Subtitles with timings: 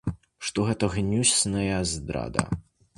[0.47, 2.51] Што гэта гнюсная здрада.